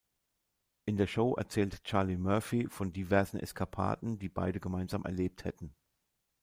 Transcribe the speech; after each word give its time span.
In 0.85 0.97
der 0.97 1.05
Show 1.05 1.35
erzählt 1.35 1.83
Charlie 1.83 2.17
Murphy 2.17 2.67
von 2.67 2.91
diversen 2.91 3.37
Eskapaden, 3.39 4.17
die 4.17 4.29
beide 4.29 4.59
gemeinsam 4.59 5.03
erlebt 5.05 5.45
hätten. 5.45 5.75